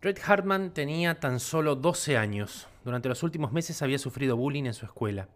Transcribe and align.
Drake 0.00 0.22
Hartman 0.24 0.70
tenía 0.70 1.18
tan 1.18 1.40
solo 1.40 1.74
12 1.74 2.16
años. 2.16 2.68
Durante 2.84 3.08
los 3.08 3.24
últimos 3.24 3.50
meses 3.50 3.82
había 3.82 3.98
sufrido 3.98 4.36
bullying 4.36 4.66
en 4.66 4.74
su 4.74 4.86
escuela. 4.86 5.26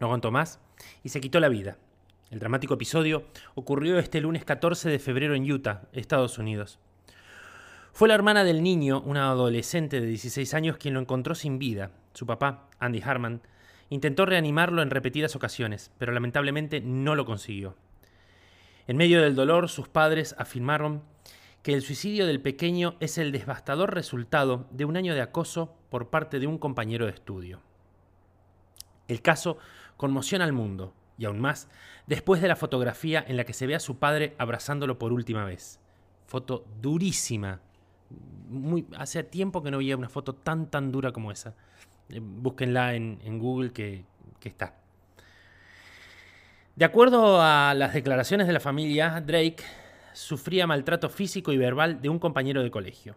No 0.00 0.06
aguantó 0.06 0.32
más 0.32 0.58
y 1.04 1.10
se 1.10 1.20
quitó 1.20 1.38
la 1.38 1.48
vida. 1.48 1.76
El 2.32 2.40
dramático 2.40 2.74
episodio 2.74 3.26
ocurrió 3.54 4.00
este 4.00 4.20
lunes 4.20 4.44
14 4.44 4.90
de 4.90 4.98
febrero 4.98 5.36
en 5.36 5.48
Utah, 5.48 5.82
Estados 5.92 6.36
Unidos. 6.38 6.80
Fue 7.92 8.08
la 8.08 8.14
hermana 8.14 8.42
del 8.42 8.64
niño, 8.64 9.00
una 9.02 9.28
adolescente 9.28 10.00
de 10.00 10.06
16 10.08 10.52
años, 10.54 10.78
quien 10.78 10.94
lo 10.94 11.00
encontró 11.00 11.36
sin 11.36 11.60
vida. 11.60 11.92
Su 12.12 12.26
papá, 12.26 12.68
Andy 12.80 13.02
Hartman, 13.02 13.40
intentó 13.88 14.26
reanimarlo 14.26 14.82
en 14.82 14.90
repetidas 14.90 15.36
ocasiones, 15.36 15.92
pero 15.98 16.10
lamentablemente 16.10 16.80
no 16.80 17.14
lo 17.14 17.24
consiguió. 17.24 17.76
En 18.88 18.96
medio 18.96 19.22
del 19.22 19.36
dolor, 19.36 19.68
sus 19.68 19.86
padres 19.86 20.34
afirmaron 20.38 21.02
que 21.62 21.72
el 21.72 21.82
suicidio 21.82 22.26
del 22.26 22.40
pequeño 22.40 22.96
es 23.00 23.18
el 23.18 23.30
devastador 23.30 23.94
resultado 23.94 24.66
de 24.70 24.84
un 24.84 24.96
año 24.96 25.14
de 25.14 25.20
acoso 25.20 25.74
por 25.90 26.10
parte 26.10 26.40
de 26.40 26.46
un 26.46 26.58
compañero 26.58 27.06
de 27.06 27.12
estudio. 27.12 27.60
El 29.06 29.22
caso 29.22 29.58
conmociona 29.96 30.44
al 30.44 30.52
mundo, 30.52 30.94
y 31.18 31.24
aún 31.24 31.38
más, 31.38 31.68
después 32.06 32.42
de 32.42 32.48
la 32.48 32.56
fotografía 32.56 33.24
en 33.26 33.36
la 33.36 33.44
que 33.44 33.52
se 33.52 33.66
ve 33.66 33.76
a 33.76 33.80
su 33.80 33.98
padre 33.98 34.34
abrazándolo 34.38 34.98
por 34.98 35.12
última 35.12 35.44
vez. 35.44 35.78
Foto 36.26 36.64
durísima. 36.80 37.60
Muy, 38.48 38.86
hace 38.96 39.22
tiempo 39.22 39.62
que 39.62 39.70
no 39.70 39.78
veía 39.78 39.96
una 39.96 40.08
foto 40.08 40.34
tan 40.34 40.70
tan 40.70 40.90
dura 40.90 41.12
como 41.12 41.30
esa. 41.30 41.54
Eh, 42.08 42.20
búsquenla 42.20 42.94
en, 42.94 43.20
en 43.22 43.38
Google 43.38 43.72
que, 43.72 44.04
que 44.40 44.48
está. 44.48 44.74
De 46.74 46.84
acuerdo 46.84 47.40
a 47.40 47.74
las 47.74 47.92
declaraciones 47.92 48.46
de 48.46 48.52
la 48.52 48.60
familia, 48.60 49.22
Drake 49.24 49.62
sufría 50.14 50.66
maltrato 50.66 51.08
físico 51.08 51.52
y 51.52 51.56
verbal 51.56 52.02
de 52.02 52.08
un 52.08 52.18
compañero 52.18 52.62
de 52.62 52.70
colegio. 52.70 53.16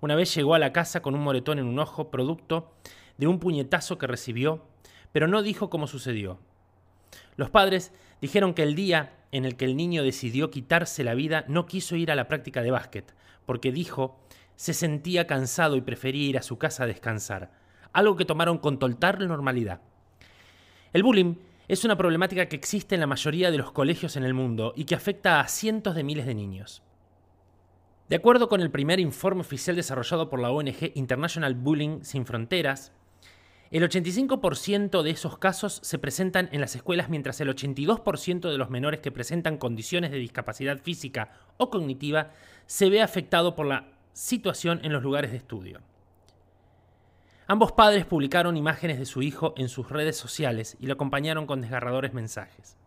Una 0.00 0.16
vez 0.16 0.34
llegó 0.34 0.54
a 0.54 0.58
la 0.58 0.72
casa 0.72 1.00
con 1.00 1.14
un 1.14 1.22
moretón 1.22 1.58
en 1.58 1.66
un 1.66 1.78
ojo, 1.78 2.10
producto 2.10 2.72
de 3.18 3.26
un 3.26 3.38
puñetazo 3.38 3.98
que 3.98 4.06
recibió, 4.06 4.64
pero 5.12 5.28
no 5.28 5.42
dijo 5.42 5.70
cómo 5.70 5.86
sucedió. 5.86 6.38
Los 7.36 7.50
padres 7.50 7.92
dijeron 8.20 8.54
que 8.54 8.62
el 8.62 8.74
día 8.74 9.14
en 9.30 9.44
el 9.44 9.56
que 9.56 9.64
el 9.64 9.76
niño 9.76 10.02
decidió 10.02 10.50
quitarse 10.50 11.04
la 11.04 11.14
vida 11.14 11.44
no 11.48 11.66
quiso 11.66 11.96
ir 11.96 12.10
a 12.10 12.16
la 12.16 12.28
práctica 12.28 12.62
de 12.62 12.70
básquet, 12.70 13.14
porque 13.46 13.72
dijo 13.72 14.18
se 14.56 14.74
sentía 14.74 15.26
cansado 15.26 15.76
y 15.76 15.80
prefería 15.80 16.28
ir 16.28 16.38
a 16.38 16.42
su 16.42 16.58
casa 16.58 16.84
a 16.84 16.86
descansar, 16.86 17.50
algo 17.92 18.16
que 18.16 18.24
tomaron 18.24 18.58
con 18.58 18.78
total 18.78 19.26
normalidad. 19.26 19.80
El 20.92 21.02
bullying 21.02 21.34
es 21.72 21.86
una 21.86 21.96
problemática 21.96 22.50
que 22.50 22.56
existe 22.56 22.96
en 22.96 23.00
la 23.00 23.06
mayoría 23.06 23.50
de 23.50 23.56
los 23.56 23.72
colegios 23.72 24.16
en 24.18 24.24
el 24.24 24.34
mundo 24.34 24.74
y 24.76 24.84
que 24.84 24.94
afecta 24.94 25.40
a 25.40 25.48
cientos 25.48 25.94
de 25.94 26.04
miles 26.04 26.26
de 26.26 26.34
niños. 26.34 26.82
De 28.10 28.16
acuerdo 28.16 28.50
con 28.50 28.60
el 28.60 28.70
primer 28.70 29.00
informe 29.00 29.40
oficial 29.40 29.74
desarrollado 29.74 30.28
por 30.28 30.38
la 30.38 30.50
ONG 30.50 30.92
International 30.96 31.54
Bullying 31.54 32.02
Sin 32.02 32.26
Fronteras, 32.26 32.92
el 33.70 33.88
85% 33.88 35.00
de 35.00 35.10
esos 35.12 35.38
casos 35.38 35.80
se 35.82 35.98
presentan 35.98 36.50
en 36.52 36.60
las 36.60 36.76
escuelas 36.76 37.08
mientras 37.08 37.40
el 37.40 37.48
82% 37.48 38.50
de 38.50 38.58
los 38.58 38.68
menores 38.68 39.00
que 39.00 39.10
presentan 39.10 39.56
condiciones 39.56 40.10
de 40.10 40.18
discapacidad 40.18 40.76
física 40.76 41.32
o 41.56 41.70
cognitiva 41.70 42.32
se 42.66 42.90
ve 42.90 43.00
afectado 43.00 43.54
por 43.54 43.64
la 43.64 43.88
situación 44.12 44.80
en 44.82 44.92
los 44.92 45.02
lugares 45.02 45.30
de 45.30 45.38
estudio. 45.38 45.80
Ambos 47.52 47.72
padres 47.72 48.06
publicaron 48.06 48.56
imágenes 48.56 48.98
de 48.98 49.04
su 49.04 49.20
hijo 49.20 49.52
en 49.58 49.68
sus 49.68 49.90
redes 49.90 50.16
sociales 50.16 50.74
y 50.80 50.86
lo 50.86 50.94
acompañaron 50.94 51.44
con 51.44 51.60
desgarradores 51.60 52.14
mensajes. 52.14 52.78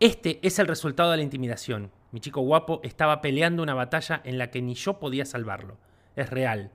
Este 0.00 0.40
es 0.42 0.58
el 0.58 0.66
resultado 0.66 1.12
de 1.12 1.18
la 1.18 1.22
intimidación. 1.22 1.92
Mi 2.10 2.18
chico 2.18 2.40
guapo 2.40 2.80
estaba 2.82 3.20
peleando 3.20 3.62
una 3.62 3.74
batalla 3.74 4.20
en 4.24 4.36
la 4.36 4.50
que 4.50 4.60
ni 4.62 4.74
yo 4.74 4.98
podía 4.98 5.24
salvarlo. 5.24 5.76
Es 6.16 6.28
real, 6.28 6.72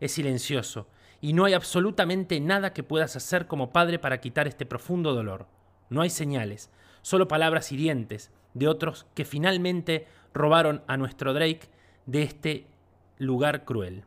es 0.00 0.12
silencioso, 0.12 0.88
y 1.20 1.34
no 1.34 1.44
hay 1.44 1.52
absolutamente 1.52 2.40
nada 2.40 2.72
que 2.72 2.82
puedas 2.82 3.14
hacer 3.14 3.46
como 3.46 3.70
padre 3.70 3.98
para 3.98 4.22
quitar 4.22 4.48
este 4.48 4.64
profundo 4.64 5.12
dolor. 5.12 5.48
No 5.90 6.00
hay 6.00 6.08
señales, 6.08 6.70
solo 7.02 7.28
palabras 7.28 7.70
hirientes 7.72 8.30
de 8.54 8.68
otros 8.68 9.04
que 9.12 9.26
finalmente 9.26 10.06
robaron 10.32 10.82
a 10.86 10.96
nuestro 10.96 11.34
Drake 11.34 11.68
de 12.06 12.22
este 12.22 12.66
lugar 13.18 13.66
cruel 13.66 14.06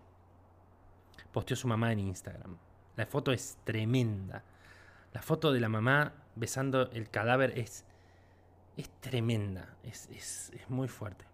posteó 1.35 1.57
su 1.57 1.67
mamá 1.67 1.91
en 1.91 1.99
Instagram. 1.99 2.55
La 2.95 3.05
foto 3.05 3.33
es 3.33 3.57
tremenda. 3.65 4.41
La 5.11 5.21
foto 5.21 5.51
de 5.51 5.59
la 5.59 5.67
mamá 5.67 6.13
besando 6.33 6.89
el 6.91 7.09
cadáver 7.09 7.59
es, 7.59 7.83
es 8.77 8.89
tremenda, 9.01 9.75
es, 9.83 10.07
es, 10.11 10.53
es 10.55 10.69
muy 10.69 10.87
fuerte. 10.87 11.25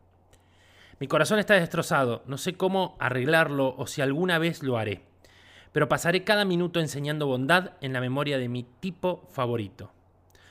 Mi 0.99 1.07
corazón 1.07 1.37
está 1.37 1.53
destrozado, 1.53 2.23
no 2.25 2.39
sé 2.39 2.55
cómo 2.55 2.95
arreglarlo 2.99 3.75
o 3.77 3.85
si 3.85 4.01
alguna 4.01 4.39
vez 4.39 4.63
lo 4.63 4.79
haré, 4.79 5.03
pero 5.71 5.87
pasaré 5.87 6.23
cada 6.23 6.45
minuto 6.45 6.79
enseñando 6.79 7.27
bondad 7.27 7.73
en 7.79 7.93
la 7.93 8.01
memoria 8.01 8.39
de 8.39 8.49
mi 8.49 8.63
tipo 8.63 9.27
favorito. 9.29 9.91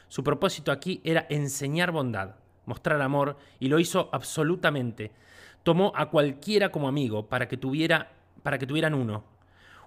Su 0.06 0.22
propósito 0.22 0.71
aquí 0.71 1.00
era 1.03 1.27
enseñar 1.28 1.91
bondad, 1.91 2.37
mostrar 2.66 3.03
amor, 3.03 3.37
y 3.59 3.66
lo 3.66 3.81
hizo 3.81 4.10
absolutamente. 4.12 5.10
Tomó 5.65 5.93
a 5.97 6.09
cualquiera 6.09 6.71
como 6.71 6.87
amigo 6.87 7.28
para 7.28 7.49
que, 7.49 7.56
tuviera, 7.56 8.12
para 8.44 8.59
que 8.59 8.66
tuvieran 8.66 8.94
uno, 8.94 9.25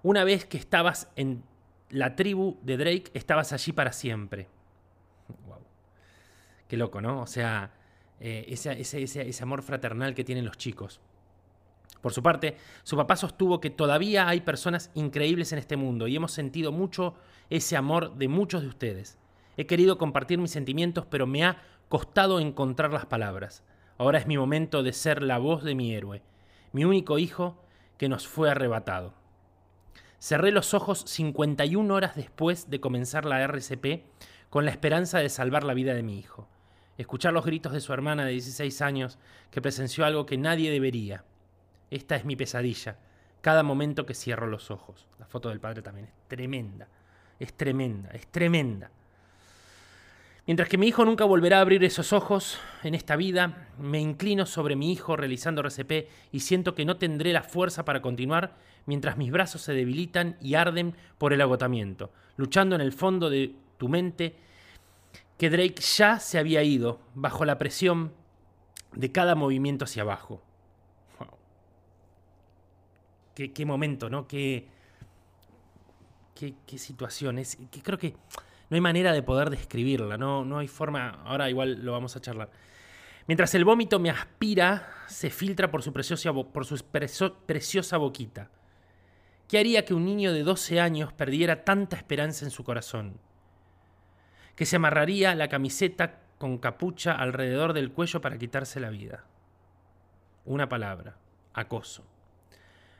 una 0.03 0.23
vez 0.23 0.45
que 0.45 0.57
estabas 0.57 1.11
en 1.15 1.43
la 1.89 2.15
tribu 2.15 2.59
de 2.61 2.77
Drake, 2.77 3.11
estabas 3.13 3.53
allí 3.53 3.71
para 3.71 3.91
siempre. 3.91 4.47
Wow. 5.47 5.59
Qué 6.67 6.77
loco, 6.77 7.01
¿no? 7.01 7.21
O 7.21 7.27
sea, 7.27 7.71
eh, 8.19 8.45
ese, 8.47 8.79
ese 9.01 9.43
amor 9.43 9.63
fraternal 9.63 10.13
que 10.13 10.23
tienen 10.23 10.45
los 10.45 10.57
chicos. 10.57 11.01
Por 12.01 12.11
su 12.11 12.21
parte, 12.21 12.57
su 12.83 12.97
papá 12.97 13.15
sostuvo 13.15 13.61
que 13.61 13.69
todavía 13.69 14.27
hay 14.27 14.41
personas 14.41 14.91
increíbles 14.93 15.53
en 15.53 15.59
este 15.59 15.77
mundo 15.77 16.07
y 16.07 16.17
hemos 16.17 16.33
sentido 16.33 16.73
mucho 16.73 17.15
ese 17.49 17.77
amor 17.77 18.15
de 18.15 18.27
muchos 18.27 18.61
de 18.61 18.67
ustedes. 18.67 19.17
He 19.55 19.65
querido 19.67 19.97
compartir 19.97 20.37
mis 20.37 20.51
sentimientos, 20.51 21.05
pero 21.05 21.27
me 21.27 21.45
ha 21.45 21.61
costado 21.87 22.41
encontrar 22.41 22.91
las 22.91 23.05
palabras. 23.05 23.63
Ahora 23.97 24.17
es 24.17 24.27
mi 24.27 24.37
momento 24.37 24.83
de 24.83 24.91
ser 24.91 25.23
la 25.23 25.37
voz 25.37 25.63
de 25.63 25.75
mi 25.75 25.95
héroe, 25.95 26.21
mi 26.73 26.83
único 26.83 27.19
hijo 27.19 27.63
que 27.97 28.09
nos 28.09 28.27
fue 28.27 28.49
arrebatado. 28.49 29.13
Cerré 30.23 30.53
los 30.53 30.73
ojos 30.73 31.03
51 31.05 31.93
horas 31.93 32.15
después 32.15 32.69
de 32.69 32.79
comenzar 32.79 33.25
la 33.25 33.41
RCP 33.41 34.05
con 34.49 34.63
la 34.63 34.71
esperanza 34.71 35.19
de 35.19 35.27
salvar 35.27 35.65
la 35.65 35.73
vida 35.73 35.93
de 35.93 36.01
mi 36.01 36.17
hijo. 36.17 36.47
Escuchar 36.97 37.33
los 37.33 37.43
gritos 37.43 37.73
de 37.73 37.81
su 37.81 37.91
hermana 37.91 38.23
de 38.23 38.31
16 38.31 38.81
años 38.83 39.19
que 39.51 39.61
presenció 39.61 40.05
algo 40.05 40.25
que 40.25 40.37
nadie 40.37 40.71
debería. 40.71 41.25
Esta 41.91 42.15
es 42.15 42.23
mi 42.23 42.37
pesadilla. 42.37 42.99
Cada 43.41 43.63
momento 43.63 44.05
que 44.05 44.13
cierro 44.13 44.47
los 44.47 44.71
ojos. 44.71 45.09
La 45.19 45.25
foto 45.25 45.49
del 45.49 45.59
padre 45.59 45.81
también 45.81 46.05
es 46.05 46.13
tremenda. 46.29 46.87
Es 47.37 47.53
tremenda, 47.55 48.09
es 48.11 48.25
tremenda. 48.27 48.91
Mientras 50.45 50.67
que 50.67 50.77
mi 50.77 50.87
hijo 50.87 51.05
nunca 51.05 51.23
volverá 51.23 51.59
a 51.59 51.61
abrir 51.61 51.85
esos 51.85 52.11
ojos 52.11 52.59
en 52.83 52.95
esta 52.95 53.15
vida, 53.15 53.69
me 53.79 54.01
inclino 54.01 54.45
sobre 54.45 54.75
mi 54.75 54.91
hijo 54.91 55.15
realizando 55.15 55.61
RCP 55.61 56.09
y 56.33 56.41
siento 56.41 56.75
que 56.75 56.83
no 56.83 56.97
tendré 56.97 57.31
la 57.31 57.43
fuerza 57.43 57.85
para 57.85 58.01
continuar 58.01 58.57
mientras 58.85 59.15
mis 59.15 59.31
brazos 59.31 59.61
se 59.61 59.73
debilitan 59.73 60.35
y 60.41 60.55
arden 60.55 60.97
por 61.17 61.31
el 61.31 61.39
agotamiento, 61.39 62.11
luchando 62.35 62.75
en 62.75 62.81
el 62.81 62.91
fondo 62.91 63.29
de 63.29 63.55
tu 63.77 63.87
mente 63.87 64.35
que 65.37 65.49
Drake 65.49 65.81
ya 65.81 66.19
se 66.19 66.37
había 66.37 66.61
ido 66.61 66.99
bajo 67.15 67.45
la 67.45 67.57
presión 67.57 68.11
de 68.91 69.13
cada 69.13 69.35
movimiento 69.35 69.85
hacia 69.85 70.03
abajo. 70.03 70.41
Qué, 73.33 73.65
momento, 73.65 74.09
¿no? 74.09 74.27
Qué, 74.27 74.67
qué, 76.35 76.53
qué 76.67 76.77
situación. 76.77 77.41
que 77.71 77.81
creo 77.81 77.97
que 77.97 78.13
no 78.73 78.77
hay 78.77 78.81
manera 78.81 79.13
de 79.13 79.21
poder 79.21 79.51
describirla, 79.51 80.17
no, 80.17 80.43
no 80.43 80.57
hay 80.57 80.67
forma, 80.67 81.21
ahora 81.25 81.47
igual 81.47 81.85
lo 81.85 81.91
vamos 81.91 82.15
a 82.15 82.21
charlar. 82.21 82.49
Mientras 83.27 83.53
el 83.53 83.65
vómito 83.65 83.99
me 83.99 84.09
aspira, 84.09 84.89
se 85.05 85.29
filtra 85.29 85.69
por 85.69 85.83
su, 85.83 85.93
preciosa, 85.93 86.33
por 86.33 86.65
su 86.65 86.83
preciosa 86.83 87.97
boquita. 87.97 88.49
¿Qué 89.47 89.59
haría 89.59 89.85
que 89.85 89.93
un 89.93 90.05
niño 90.05 90.33
de 90.33 90.41
12 90.41 90.79
años 90.79 91.13
perdiera 91.13 91.63
tanta 91.63 91.97
esperanza 91.97 92.45
en 92.45 92.49
su 92.49 92.63
corazón? 92.63 93.19
Que 94.55 94.65
se 94.65 94.77
amarraría 94.77 95.35
la 95.35 95.49
camiseta 95.49 96.21
con 96.39 96.57
capucha 96.57 97.11
alrededor 97.11 97.73
del 97.73 97.91
cuello 97.91 98.21
para 98.21 98.39
quitarse 98.39 98.79
la 98.79 98.89
vida. 98.89 99.23
Una 100.45 100.67
palabra, 100.67 101.15
acoso. 101.53 102.07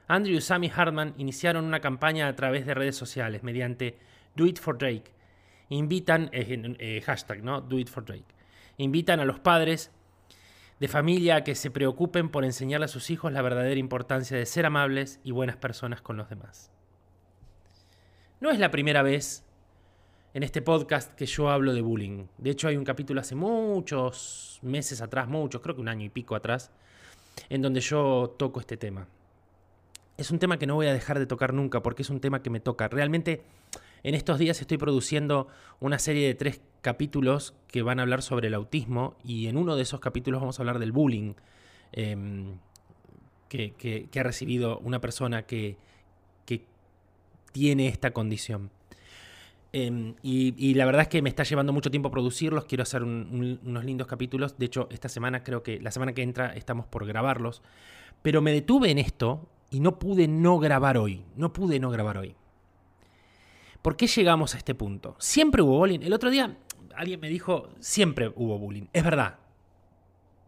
Andrew 0.07 0.37
y 0.37 0.41
Sammy 0.41 0.69
Hartman 0.69 1.15
iniciaron 1.17 1.65
una 1.65 1.79
campaña 1.79 2.27
a 2.27 2.35
través 2.35 2.67
de 2.67 2.75
redes 2.75 2.95
sociales 2.95 3.41
mediante 3.41 3.97
Do 4.35 4.45
It 4.45 4.59
for 4.59 4.77
Drake, 4.77 5.11
invitan, 5.69 6.29
eh, 6.31 7.01
hashtag, 7.05 7.43
¿no? 7.43 7.61
Do 7.61 7.79
it 7.79 7.89
for 7.89 8.05
Drake. 8.05 8.25
Invitan 8.77 9.19
a 9.19 9.25
los 9.25 9.39
padres 9.39 9.91
de 10.79 10.87
familia 10.87 11.37
a 11.37 11.43
que 11.43 11.55
se 11.55 11.71
preocupen 11.71 12.29
por 12.29 12.43
enseñarle 12.43 12.85
a 12.85 12.89
sus 12.89 13.09
hijos 13.09 13.31
la 13.31 13.41
verdadera 13.41 13.79
importancia 13.79 14.37
de 14.37 14.45
ser 14.45 14.65
amables 14.65 15.19
y 15.23 15.31
buenas 15.31 15.55
personas 15.55 16.01
con 16.01 16.17
los 16.17 16.29
demás. 16.29 16.71
No 18.41 18.51
es 18.51 18.59
la 18.59 18.71
primera 18.71 19.03
vez 19.03 19.45
en 20.33 20.43
este 20.43 20.61
podcast 20.61 21.13
que 21.13 21.25
yo 21.25 21.49
hablo 21.49 21.73
de 21.73 21.81
bullying. 21.81 22.25
De 22.37 22.49
hecho, 22.49 22.67
hay 22.67 22.75
un 22.75 22.83
capítulo 22.83 23.21
hace 23.21 23.35
muchos 23.35 24.59
meses 24.61 25.01
atrás, 25.01 25.27
muchos, 25.27 25.61
creo 25.61 25.75
que 25.75 25.81
un 25.81 25.87
año 25.87 26.05
y 26.05 26.09
pico 26.09 26.35
atrás, 26.35 26.71
en 27.49 27.61
donde 27.61 27.79
yo 27.79 28.35
toco 28.37 28.59
este 28.59 28.77
tema. 28.77 29.07
es 30.17 30.31
un 30.31 30.39
tema 30.39 30.59
que 30.59 30.67
no 30.67 30.75
voy 30.75 30.87
a 30.87 30.93
dejar 30.93 31.17
de 31.17 31.25
tocar 31.25 31.53
nunca 31.53 31.81
porque 31.81 32.01
es 32.01 32.09
un 32.09 32.19
tema 32.19 32.43
que 32.43 32.49
me 32.49 32.59
toca. 32.59 32.87
Realmente 32.87 33.43
en 34.03 34.15
estos 34.15 34.37
días 34.37 34.59
estoy 34.61 34.77
produciendo 34.77 35.47
una 35.79 35.97
serie 35.97 36.27
de 36.27 36.35
tres 36.35 36.61
capítulos 36.81 37.55
que 37.67 37.81
van 37.81 37.99
a 37.99 38.03
hablar 38.03 38.21
sobre 38.21 38.49
el 38.49 38.53
autismo 38.53 39.15
y 39.23 39.47
en 39.47 39.57
uno 39.57 39.75
de 39.75 39.83
esos 39.83 40.01
capítulos 40.01 40.41
vamos 40.41 40.59
a 40.59 40.61
hablar 40.61 40.79
del 40.79 40.91
bullying 40.91 41.33
em, 41.93 42.57
que, 43.47 44.09
ha 44.15 44.23
recibido 44.23 44.79
una 44.79 44.99
persona 44.99 45.43
que, 45.43 45.77
tiene 47.53 47.87
esta 47.87 48.09
condición. 48.13 48.71
Em, 49.73 50.15
y, 50.23 50.73
la 50.73 50.87
verdad 50.87 51.03
es 51.03 51.07
que 51.07 51.21
me 51.21 51.29
está 51.29 51.43
llevando 51.43 51.71
mucho 51.71 51.91
tiempo 51.91 52.09
producirlos, 52.09 52.65
quiero 52.65 52.81
hacer 52.81 53.03
unos 53.03 53.85
lindos 53.85 54.07
capítulos, 54.07 54.57
de 54.57 54.65
hecho 54.65 54.87
esta 54.89 55.07
semana 55.07 55.43
creo 55.43 55.61
que 55.61 55.79
la 55.79 55.91
semana 55.91 56.13
que 56.13 56.23
entra 56.23 56.55
estamos 56.55 56.87
por 56.87 57.05
grabarlos, 57.05 57.61
pero 58.23 58.41
me 58.41 58.51
detuve 58.51 58.89
en 58.89 58.97
esto 58.97 59.47
y 59.69 59.81
no 59.81 59.99
pude 59.99 60.27
no 60.27 60.57
grabar 60.57 60.97
hoy, 60.97 61.23
no 61.35 61.53
pude 61.53 61.79
no 61.79 61.91
grabar 61.91 62.17
hoy. 62.17 62.35
¿Por 63.83 63.97
qué 63.97 64.07
llegamos 64.07 64.55
a 64.55 64.57
este 64.57 64.73
punto? 64.73 65.15
Siempre 65.19 65.61
hubo 65.61 65.77
bullying. 65.77 65.99
El 66.01 66.13
otro 66.13 66.31
día 66.31 66.57
alguien 66.95 67.19
me 67.19 67.27
dijo, 67.27 67.69
siempre 67.81 68.31
hubo 68.33 68.57
bullying. 68.57 68.87
Es 68.93 69.03
verdad. 69.03 69.39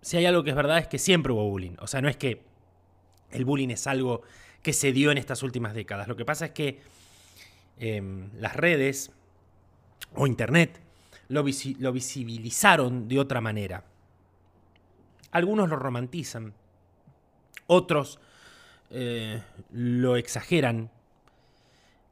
Si 0.02 0.16
hay 0.16 0.26
algo 0.26 0.44
que 0.44 0.52
es 0.52 0.56
verdad 0.56 0.78
es 0.78 0.88
que 0.88 0.98
siempre 0.98 1.34
hubo 1.34 1.50
bullying. 1.50 1.76
O 1.80 1.88
sea, 1.88 2.02
no 2.02 2.08
es 2.08 2.16
que 2.16 2.42
el 3.32 3.44
bullying 3.44 3.70
es 3.70 3.88
algo 3.88 4.22
que 4.64 4.72
se 4.72 4.94
dio 4.94 5.12
en 5.12 5.18
estas 5.18 5.44
últimas 5.44 5.74
décadas. 5.74 6.08
Lo 6.08 6.16
que 6.16 6.24
pasa 6.24 6.46
es 6.46 6.52
que 6.52 6.80
em, 7.78 8.30
las 8.40 8.56
redes 8.56 9.12
o 10.14 10.28
Internet 10.28 10.80
lo, 11.28 11.44
visibilizaron 11.44 13.10
de 13.10 13.20
otra 13.20 13.42
manera. 13.42 13.84
Algunos 15.32 15.68
lo 15.68 15.76
romantizan, 15.76 16.54
otros 17.68 18.20
eh, 18.92 19.42
lo 19.74 20.16
exageran, 20.16 20.90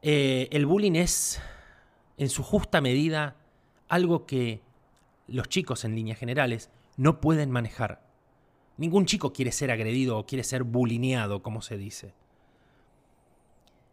eh, 0.06 0.50
el 0.52 0.66
bullying 0.66 0.96
es, 0.96 1.42
en 2.18 2.30
su 2.30 2.44
justa 2.44 2.82
medida, 2.82 3.38
algo 3.88 4.26
que 4.26 4.62
los 5.28 5.48
chicos 5.48 5.86
en 5.86 5.96
líneas 5.96 6.20
generales 6.20 6.70
no 6.98 7.22
pueden 7.22 7.50
manejar. 7.50 8.06
Ningún 8.76 9.06
chico 9.06 9.32
quiere 9.32 9.54
ser 9.54 9.72
agredido 9.72 10.18
o 10.18 10.26
quiere 10.26 10.44
ser 10.44 10.64
bulineado, 10.64 11.42
como 11.42 11.62
se 11.62 11.78
dice. 11.78 12.14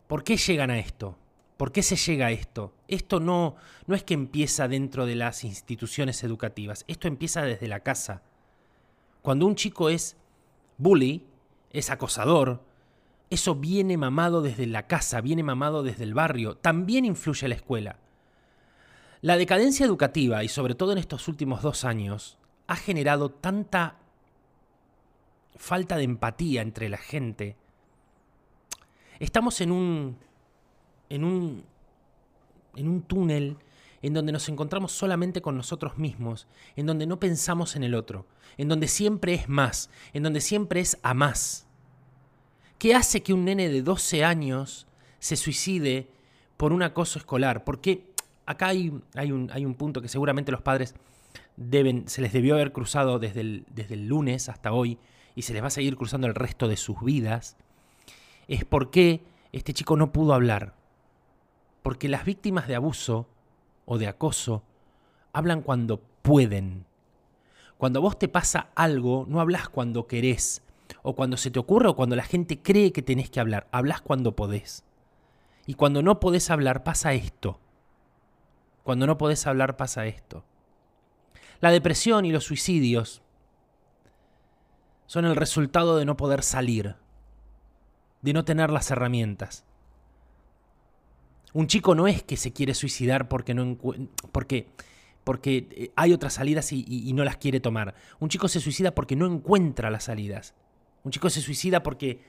¿Por 0.09 0.25
qué 0.25 0.37
llegan 0.37 0.71
a 0.71 0.81
esto? 0.81 1.17
¿Por 1.57 1.71
qué 1.71 1.85
se 1.85 1.95
llega 1.95 2.27
a 2.27 2.31
esto? 2.33 2.75
Esto 2.89 3.21
no, 3.21 3.55
no 3.87 3.95
es 3.95 4.03
que 4.03 4.15
empieza 4.15 4.67
dentro 4.67 5.07
de 5.07 5.15
las 5.15 5.45
instituciones 5.45 6.25
educativas, 6.25 6.85
esto 6.89 7.07
empieza 7.07 7.43
desde 7.43 7.69
la 7.69 7.81
casa. 7.81 8.23
Cuando 9.23 9.47
un 9.47 9.55
chico 9.55 9.91
es 9.91 10.17
bully, 10.77 11.25
es 11.71 11.91
acosador, 11.91 12.65
eso 13.31 13.55
viene 13.55 13.97
mamado 13.97 14.43
desde 14.43 14.67
la 14.67 14.89
casa, 14.89 15.21
viene 15.21 15.45
mamado 15.45 15.85
desde 15.85 16.05
el 16.05 16.15
barrio, 16.15 16.57
también 16.57 17.05
influye 17.05 17.47
la 17.49 17.55
escuela. 17.55 17.97
La 19.23 19.37
decadencia 19.37 19.87
educativa, 19.87 20.43
y 20.43 20.49
sobre 20.49 20.75
todo 20.75 20.93
en 20.93 20.99
estos 20.99 21.29
últimos 21.29 21.63
dos 21.63 21.85
años, 21.85 22.39
ha 22.67 22.77
generado 22.77 23.31
tanta 23.31 23.97
falta 25.57 25.97
de 25.97 26.05
empatía 26.05 26.63
entre 26.63 26.89
la 26.89 26.97
gente. 26.97 27.57
Estamos 29.21 29.61
en 29.61 29.71
un. 29.71 30.19
en 31.09 31.25
un. 31.25 31.65
en 32.75 32.89
un 32.89 33.03
túnel 33.03 33.59
en 34.03 34.15
donde 34.15 34.33
nos 34.33 34.49
encontramos 34.49 34.93
solamente 34.93 35.43
con 35.43 35.57
nosotros 35.57 35.99
mismos, 35.99 36.47
en 36.75 36.87
donde 36.87 37.07
no 37.07 37.21
pensamos 37.21 37.77
en 37.77 37.85
el 37.85 37.95
otro, 37.95 38.27
en 38.57 38.69
donde 38.69 38.89
siempre 38.89 39.35
es 39.35 39.49
más, 39.49 39.91
en 40.15 40.23
donde 40.23 40.41
siempre 40.41 40.81
es 40.81 40.99
a 41.03 41.13
más. 41.13 41.67
¿Qué 42.81 42.95
hace 42.95 43.23
que 43.23 43.35
un 43.35 43.45
nene 43.45 43.69
de 43.69 43.83
12 43.83 44.25
años 44.25 44.87
se 45.19 45.37
suicide 45.37 46.09
por 46.57 46.73
un 46.73 46.83
acoso 46.83 47.19
escolar? 47.19 47.63
Porque 47.63 48.07
acá 48.47 48.69
hay, 48.69 48.89
un, 48.89 49.51
hay 49.53 49.67
un 49.67 49.75
punto 49.75 50.01
que 50.01 50.09
seguramente 50.09 50.51
los 50.51 50.63
padres 50.63 50.95
deben, 51.59 52.09
se 52.09 52.23
les 52.23 52.33
debió 52.33 52.55
haber 52.55 52.73
cruzado 52.73 53.19
desde 53.19 53.43
el, 53.43 53.67
desde 53.75 53.97
el 53.97 54.07
lunes 54.07 54.49
hasta 54.49 54.73
hoy 54.73 54.97
y 55.35 55.43
se 55.43 55.53
les 55.53 55.63
va 55.63 55.67
a 55.67 55.71
seguir 55.71 55.95
cruzando 55.99 56.27
el 56.27 56.35
resto 56.35 56.69
de 56.69 56.79
sus 56.79 56.99
vidas. 57.03 57.59
Es 58.49 58.65
por 58.65 58.91
qué 58.91 59.21
este 59.53 59.75
chico 59.75 59.99
no 59.99 60.11
pudo 60.11 60.33
hablar. 60.33 60.75
Porque 61.83 62.09
las 62.09 62.25
víctimas 62.25 62.67
de 62.67 62.77
abuso 62.77 63.29
o 63.85 63.99
de 63.99 64.07
acoso 64.07 64.63
hablan 65.35 65.61
cuando 65.61 66.01
pueden. 66.23 66.87
Cuando 67.77 67.99
a 67.99 68.03
vos 68.03 68.19
te 68.19 68.29
pasa 68.29 68.71
algo, 68.75 69.27
no 69.29 69.39
hablas 69.39 69.69
cuando 69.69 70.07
querés, 70.07 70.63
o 71.03 71.15
cuando 71.15 71.37
se 71.37 71.51
te 71.51 71.59
ocurre 71.59 71.89
o 71.89 71.97
cuando 71.97 72.17
la 72.17 72.25
gente 72.25 72.61
cree 72.61 72.93
que 72.93 73.03
tenés 73.03 73.31
que 73.31 73.41
hablar. 73.41 73.69
Hablas 73.73 74.01
cuando 74.01 74.37
podés. 74.37 74.85
Y 75.67 75.75
cuando 75.75 76.03
no 76.03 76.21
podés 76.21 76.51
hablar 76.51 76.83
pasa 76.85 77.13
esto. 77.13 77.61
Cuando 78.83 79.07
no 79.07 79.19
podés 79.19 79.47
hablar 79.47 79.77
pasa 79.77 80.07
esto. 80.07 80.45
La 81.61 81.71
depresión 81.71 82.25
y 82.25 82.33
los 82.33 82.45
suicidios 82.45 83.23
son 85.07 85.25
el 85.25 85.37
resultado 85.37 85.97
de 85.97 86.05
no 86.05 86.17
poder 86.17 86.43
salir, 86.43 86.97
de 88.23 88.33
no 88.33 88.45
tener 88.45 88.71
las 88.71 88.91
herramientas. 88.91 89.65
Un 91.53 91.67
chico 91.67 91.95
no 91.95 92.07
es 92.07 92.23
que 92.23 92.37
se 92.37 92.53
quiere 92.53 92.75
suicidar 92.75 93.29
porque 93.29 93.55
no 93.55 93.77
porque 94.33 94.69
porque 95.25 95.69
eh, 95.71 95.93
hay 95.97 96.13
otras 96.13 96.35
salidas 96.35 96.73
y 96.73 97.13
no 97.13 97.25
las 97.25 97.37
quiere 97.37 97.61
tomar. 97.61 97.95
Un 98.21 98.29
chico 98.29 98.49
se 98.49 98.61
suicida 98.61 98.95
porque 98.95 99.17
no 99.17 99.27
encuentra 99.27 99.91
las 99.91 100.05
salidas. 100.05 100.55
Un 101.03 101.13
chico 101.13 101.31
se 101.31 101.41
suicida 101.41 101.83
porque 101.83 102.23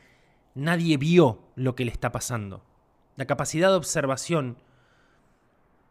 nadie 0.56 0.98
vio 0.98 1.40
lo 1.56 1.76
que 1.76 1.86
le 1.86 1.92
está 1.92 2.12
pasando. 2.12 2.64
La 3.16 3.26
capacidad 3.26 3.70
de 3.70 3.76
observación... 3.76 4.58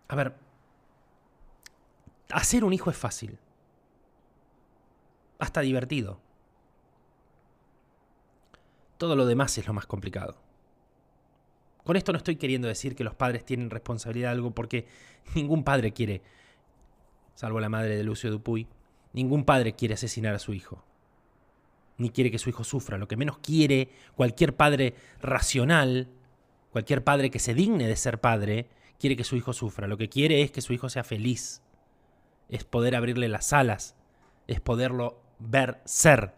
A 0.08 0.16
ver, 0.16 0.34
hacer 2.30 2.64
un 2.64 2.72
hijo 2.72 2.90
es 2.90 2.96
fácil. 2.96 3.38
Hasta 5.38 5.60
divertido. 5.60 6.20
Todo 8.98 9.16
lo 9.16 9.24
demás 9.26 9.56
es 9.58 9.66
lo 9.66 9.72
más 9.72 9.86
complicado. 9.86 10.36
Con 11.84 11.96
esto 11.96 12.12
no 12.12 12.18
estoy 12.18 12.36
queriendo 12.36 12.68
decir 12.68 12.94
que 12.94 13.04
los 13.04 13.14
padres 13.14 13.44
tienen 13.44 13.70
responsabilidad 13.70 14.28
de 14.28 14.34
algo 14.34 14.50
porque 14.50 14.86
ningún 15.34 15.64
padre 15.64 15.92
quiere, 15.92 16.22
salvo 17.34 17.60
la 17.60 17.70
madre 17.70 17.96
de 17.96 18.04
Lucio 18.04 18.30
Dupuy, 18.30 18.68
ningún 19.12 19.44
padre 19.44 19.74
quiere 19.74 19.94
asesinar 19.94 20.34
a 20.34 20.38
su 20.38 20.52
hijo 20.52 20.84
ni 22.00 22.10
quiere 22.10 22.30
que 22.30 22.38
su 22.38 22.50
hijo 22.50 22.64
sufra. 22.64 22.98
Lo 22.98 23.08
que 23.08 23.16
menos 23.16 23.38
quiere 23.38 23.90
cualquier 24.14 24.56
padre 24.56 24.94
racional, 25.20 26.08
cualquier 26.72 27.04
padre 27.04 27.30
que 27.30 27.38
se 27.38 27.54
digne 27.54 27.86
de 27.86 27.96
ser 27.96 28.20
padre, 28.20 28.68
quiere 28.98 29.16
que 29.16 29.24
su 29.24 29.36
hijo 29.36 29.52
sufra. 29.52 29.86
Lo 29.86 29.96
que 29.96 30.08
quiere 30.08 30.42
es 30.42 30.50
que 30.50 30.62
su 30.62 30.72
hijo 30.72 30.88
sea 30.88 31.04
feliz. 31.04 31.62
Es 32.48 32.64
poder 32.64 32.96
abrirle 32.96 33.28
las 33.28 33.52
alas. 33.52 33.94
Es 34.46 34.60
poderlo 34.60 35.20
ver 35.38 35.80
ser. 35.84 36.34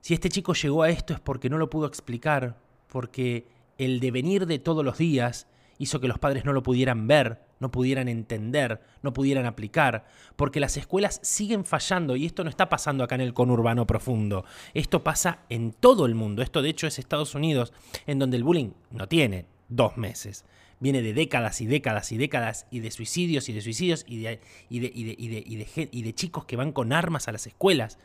Si 0.00 0.14
este 0.14 0.30
chico 0.30 0.54
llegó 0.54 0.82
a 0.82 0.90
esto 0.90 1.12
es 1.12 1.20
porque 1.20 1.50
no 1.50 1.58
lo 1.58 1.70
pudo 1.70 1.86
explicar, 1.86 2.56
porque 2.88 3.46
el 3.78 4.00
devenir 4.00 4.46
de 4.46 4.58
todos 4.58 4.84
los 4.84 4.98
días 4.98 5.46
hizo 5.78 6.00
que 6.00 6.08
los 6.08 6.18
padres 6.18 6.44
no 6.44 6.52
lo 6.52 6.62
pudieran 6.62 7.06
ver, 7.06 7.40
no 7.60 7.70
pudieran 7.70 8.08
entender, 8.08 8.80
no 9.02 9.12
pudieran 9.12 9.46
aplicar, 9.46 10.06
porque 10.34 10.58
las 10.58 10.76
escuelas 10.76 11.20
siguen 11.22 11.64
fallando 11.64 12.16
y 12.16 12.26
esto 12.26 12.42
no 12.42 12.50
está 12.50 12.68
pasando 12.68 13.04
acá 13.04 13.14
en 13.14 13.20
el 13.20 13.34
conurbano 13.34 13.86
profundo, 13.86 14.44
esto 14.74 15.04
pasa 15.04 15.40
en 15.48 15.72
todo 15.72 16.06
el 16.06 16.14
mundo, 16.14 16.42
esto 16.42 16.62
de 16.62 16.70
hecho 16.70 16.86
es 16.86 16.98
Estados 16.98 17.34
Unidos, 17.34 17.72
en 18.06 18.18
donde 18.18 18.38
el 18.38 18.44
bullying 18.44 18.70
no 18.90 19.06
tiene 19.06 19.46
dos 19.68 19.96
meses, 19.96 20.44
viene 20.80 21.02
de 21.02 21.12
décadas 21.12 21.60
y 21.60 21.66
décadas 21.66 22.10
y 22.10 22.16
décadas 22.16 22.66
y 22.70 22.80
de 22.80 22.90
suicidios 22.90 23.48
y 23.48 23.52
de 23.52 23.60
suicidios 23.60 24.04
y 24.08 24.22
de, 24.22 26.14
chicos 26.14 26.46
que 26.46 26.56
van 26.56 26.72
con 26.72 26.92
armas 26.92 27.28
a 27.28 27.32
las 27.32 27.46
escuelas, 27.46 27.98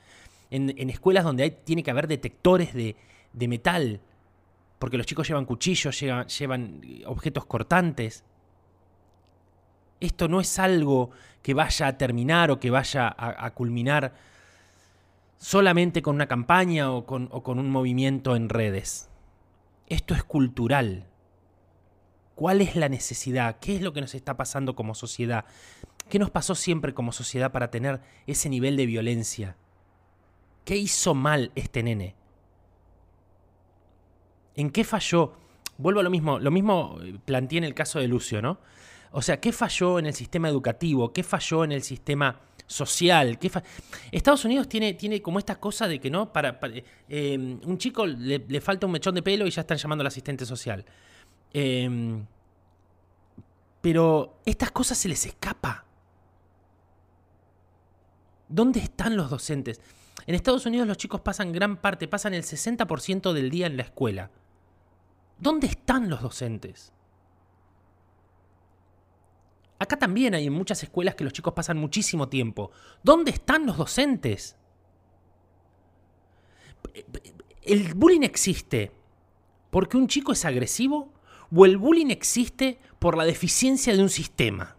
en, 0.52 0.90
escuelas 0.90 1.24
donde 1.24 1.44
hay, 1.44 1.52
tiene 1.64 1.82
que 1.82 1.92
haber 1.92 2.08
detectores 2.08 2.74
de, 2.74 2.96
metal, 3.48 4.02
porque 4.80 4.98
los 4.98 5.06
chicos 5.06 5.28
llevan 5.28 5.46
cuchillos, 5.46 6.00
llevan 6.00 6.82
objetos 7.06 7.46
cortantes, 7.46 8.26
esto 10.06 10.28
no 10.28 10.40
es 10.40 10.60
algo 10.60 11.12
que 11.42 11.54
vaya 11.54 11.88
a 11.88 11.98
terminar 11.98 12.52
o 12.52 12.60
que 12.60 12.72
vaya 12.72 13.14
a, 13.18 13.52
culminar 13.52 14.14
solamente 15.38 16.02
con 16.02 16.16
una 16.16 16.28
campaña 16.28 16.92
o 16.92 17.06
con, 17.06 17.30
o 17.32 17.44
con 17.44 17.60
un 17.60 17.70
movimiento 17.70 18.36
en 18.36 18.50
redes. 18.50 19.10
Esto 19.88 20.16
es 20.16 20.24
cultural. 20.24 21.06
¿Cuál 22.34 22.62
es 22.62 22.76
la 22.76 22.90
necesidad? 22.90 23.58
¿Qué 23.60 23.76
es 23.76 23.82
lo 23.82 23.94
que 23.94 24.02
nos 24.02 24.16
está 24.16 24.38
pasando 24.38 24.76
como 24.76 24.96
sociedad? 24.96 25.46
¿Qué 26.10 26.20
nos 26.20 26.32
pasó 26.32 26.56
siempre 26.56 26.94
como 26.94 27.12
sociedad 27.12 27.52
para 27.52 27.72
tener 27.72 28.02
ese 28.28 28.50
nivel 28.50 28.76
de 28.76 28.86
violencia? 28.86 29.56
¿Qué 30.66 30.78
hizo 30.78 31.14
mal 31.14 31.52
este 31.56 31.84
nene? 31.84 32.16
¿En 34.56 34.70
qué 34.72 34.84
falló? 34.84 35.34
Vuelvo 35.78 36.00
a 36.00 36.04
lo 36.04 36.10
mismo, 36.10 36.40
lo 36.40 36.52
mismo 36.52 36.98
planteé 37.26 37.60
en 37.60 37.64
el 37.66 37.74
caso 37.74 38.00
de 38.00 38.08
Lucio, 38.08 38.42
¿no? 38.42 38.60
O 39.12 39.22
sea, 39.22 39.40
¿qué 39.40 39.52
falló 39.52 40.00
en 40.00 40.08
el 40.08 40.14
sistema 40.14 40.50
educativo? 40.50 41.14
¿Qué 41.14 41.24
falló 41.24 41.64
en 41.64 41.72
el 41.72 41.84
sistema 41.84 42.42
social? 42.68 43.38
¿Qué 43.40 43.52
Estados 44.12 44.46
Unidos 44.46 44.68
tiene, 44.68 44.94
tiene 44.94 45.22
como 45.22 45.40
esta 45.40 45.60
cosa 45.60 45.88
de 45.88 46.00
que 46.00 46.10
no, 46.10 46.32
para, 46.32 46.60
eh, 47.08 47.38
un 47.38 47.78
chico 47.78 48.06
le, 48.06 48.62
falta 48.62 48.86
un 48.86 48.92
mechón 48.92 49.16
de 49.16 49.22
pelo 49.22 49.48
y 49.48 49.52
ya 49.52 49.62
están 49.62 49.78
llamando 49.78 50.02
al 50.02 50.08
asistente 50.08 50.46
social. 50.46 50.86
Em, 51.54 52.26
pero 53.82 54.40
estas 54.46 54.72
cosas 54.72 54.98
se 54.98 55.08
les 55.08 55.26
escapa. 55.26 55.86
¿Dónde 58.48 58.80
están 58.80 59.16
los 59.16 59.30
docentes? 59.30 59.80
En 60.28 60.36
Estados 60.36 60.66
Unidos 60.66 60.88
los 60.88 60.98
chicos 60.98 61.22
pasan 61.22 61.52
gran 61.52 61.78
parte, 61.78 62.08
pasan 62.08 62.34
el 62.34 62.44
60% 62.44 63.34
del 63.34 63.50
día 63.50 63.68
en 63.68 63.78
la 63.78 63.84
escuela. 63.84 64.32
¿Dónde 65.38 65.68
están 65.68 66.10
los 66.10 66.22
docentes? 66.22 66.92
Acá 69.86 69.98
también 69.98 70.34
hay 70.34 70.48
en 70.48 70.54
muchas 70.54 70.82
escuelas 70.82 71.13
que 71.13 71.24
los 71.24 71.32
chicos 71.32 71.54
pasan 71.54 71.77
muchísimo 71.77 72.27
tiempo. 72.27 72.72
¿Dónde 73.04 73.30
están 73.30 73.68
los 73.68 73.77
docentes? 73.77 74.56
¿El 77.62 77.94
bullying 77.94 78.24
existe 78.24 78.92
porque 79.70 79.96
un 79.96 80.08
chico 80.08 80.32
es 80.32 80.44
agresivo 80.44 81.13
o 81.56 81.65
el 81.68 81.77
bullying 81.77 82.10
existe 82.10 82.80
por 82.98 83.15
la 83.15 83.25
deficiencia 83.25 83.96
de 83.96 84.01
un 84.01 84.10
sistema? 84.10 84.75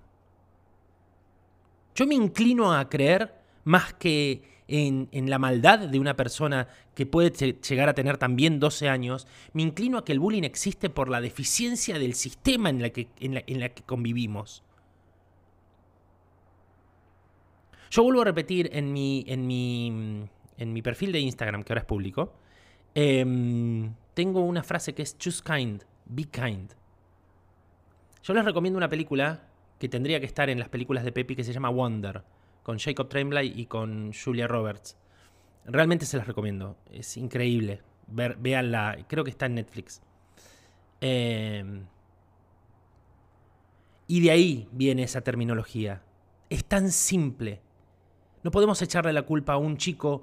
Yo 1.95 2.05
me 2.05 2.17
inclino 2.17 2.73
a 2.73 2.89
creer 2.89 3.33
más 3.63 3.95
que 3.95 4.43
en, 4.67 5.31
la 5.31 5.39
maldad 5.39 5.79
de 5.79 6.01
una 6.01 6.17
persona 6.17 6.67
que 6.97 7.07
puede 7.07 7.31
llegar 7.31 7.89
a 7.89 7.95
tener 7.95 8.19
también 8.19 8.59
12 8.59 8.89
años, 8.89 9.29
me 9.53 9.63
inclino 9.63 9.99
a 9.99 10.05
que 10.05 10.11
el 10.11 10.19
bullying 10.19 10.43
existe 10.43 10.91
por 10.91 11.09
la 11.09 11.21
deficiencia 11.21 12.01
del 12.01 12.15
sistema 12.15 12.71
en 12.71 12.83
la 12.83 12.91
en 13.21 13.61
la 13.61 13.69
que 13.69 13.85
convivimos. 13.85 14.66
Yo 17.91 18.03
vuelvo 18.03 18.23
a 18.23 18.25
repetir 18.25 18.71
en 18.73 18.93
mi, 18.93 19.25
en 19.27 19.47
mi, 19.47 20.29
en 20.59 20.73
mi 20.73 20.83
perfil 20.83 21.13
de 21.13 21.21
Instagram, 21.21 21.63
que 21.63 21.73
ahora 21.73 21.81
es 21.81 21.87
público, 21.87 22.35
em, 22.95 23.95
tengo 24.15 24.41
una 24.41 24.63
frase 24.63 24.95
que 24.95 25.03
es 25.03 25.17
choose 25.19 25.43
kind, 25.43 25.83
be 26.07 26.25
kind. 26.25 26.73
Yo 28.23 28.35
les 28.35 28.45
recomiendo 28.45 28.77
una 28.77 28.89
película 28.89 29.49
que 29.79 29.89
tendría 29.89 30.19
que 30.21 30.27
estar 30.27 30.51
en 30.51 30.59
las 30.59 30.69
películas 30.69 31.05
de 31.05 31.13
Pepi 31.13 31.37
que 31.37 31.45
se 31.45 31.53
llama 31.53 31.69
Wonder, 31.69 32.25
con 32.63 32.79
Jacob 32.79 33.09
Tremblay 33.09 33.53
y 33.55 33.67
con 33.67 34.13
Julia 34.13 34.49
Roberts. 34.49 34.97
Realmente 35.67 36.07
se 36.07 36.17
las 36.17 36.27
recomiendo, 36.27 36.77
es 36.91 37.17
increíble. 37.17 37.83
Ver, 38.09 38.37
véanla, 38.37 39.05
creo 39.09 39.25
que 39.25 39.31
está 39.31 39.47
en 39.47 39.57
Netflix. 39.57 40.01
Em, 41.01 41.87
y 44.07 44.21
de 44.21 44.31
ahí 44.31 44.69
viene 44.73 45.03
esa 45.03 45.21
terminología. 45.21 46.03
Es 46.49 46.65
tan 46.65 46.91
simple. 46.91 47.61
No 48.47 48.53
podemos 48.53 48.81
echarle 48.81 49.13
la 49.13 49.23
culpa 49.23 49.55
a 49.55 49.57
un 49.57 49.77
chico 49.77 50.23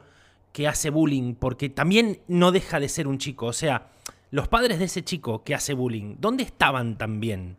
que 0.53 0.65
hace 0.65 0.89
bullying, 0.89 1.35
porque 1.35 1.67
también 1.67 2.21
no 2.29 2.53
deja 2.53 2.79
de 2.79 2.87
ser 2.87 3.05
un 3.05 3.17
chico. 3.17 3.47
O 3.47 3.51
sea, 3.51 3.91
los 4.31 4.47
padres 4.47 4.79
de 4.79 4.85
ese 4.85 5.03
chico 5.03 5.43
que 5.43 5.53
hace 5.53 5.73
bullying, 5.73 6.15
¿dónde 6.19 6.43
estaban 6.43 6.97
también? 6.97 7.57